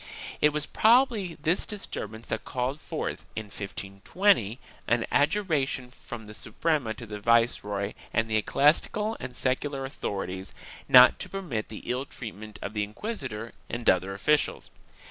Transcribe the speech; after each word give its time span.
It 0.41 0.49
was 0.51 0.65
probably 0.65 1.35
this 1.39 1.63
disturbance 1.67 2.25
that 2.25 2.43
called 2.43 2.81
forth, 2.81 3.27
in 3.35 3.45
1520, 3.51 4.57
an 4.87 5.05
adjuration 5.11 5.91
from 5.91 6.25
the 6.25 6.33
Suprema 6.33 6.95
to 6.95 7.05
the 7.05 7.19
viceroy 7.19 7.93
and 8.11 8.27
the 8.27 8.37
ecclesiastical 8.37 9.15
and 9.19 9.35
secular 9.35 9.85
authorities, 9.85 10.53
not 10.89 11.19
to 11.19 11.29
permit 11.29 11.69
the 11.69 11.83
ill 11.85 12.05
treat 12.05 12.33
ment 12.33 12.57
of 12.63 12.73
the 12.73 12.83
inquisitor 12.83 13.51
and 13.69 13.87
other 13.91 14.15
officials. 14.15 14.71